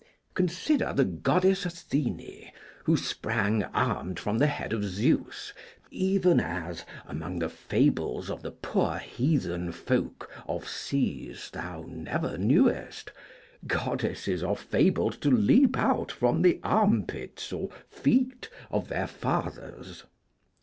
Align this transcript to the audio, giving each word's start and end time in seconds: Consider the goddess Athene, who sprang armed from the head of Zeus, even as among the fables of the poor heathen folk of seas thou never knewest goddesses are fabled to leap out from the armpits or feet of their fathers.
Consider 0.33 0.93
the 0.93 1.05
goddess 1.05 1.63
Athene, 1.63 2.49
who 2.85 2.97
sprang 2.97 3.63
armed 3.65 4.17
from 4.19 4.39
the 4.39 4.47
head 4.47 4.73
of 4.73 4.83
Zeus, 4.83 5.53
even 5.91 6.39
as 6.39 6.85
among 7.05 7.37
the 7.37 7.49
fables 7.49 8.31
of 8.31 8.41
the 8.41 8.49
poor 8.49 8.97
heathen 8.97 9.71
folk 9.71 10.27
of 10.47 10.67
seas 10.67 11.51
thou 11.53 11.85
never 11.87 12.35
knewest 12.35 13.11
goddesses 13.67 14.41
are 14.41 14.55
fabled 14.57 15.21
to 15.21 15.29
leap 15.29 15.77
out 15.77 16.11
from 16.11 16.41
the 16.41 16.59
armpits 16.63 17.53
or 17.53 17.69
feet 17.87 18.49
of 18.71 18.87
their 18.87 19.05
fathers. 19.05 20.05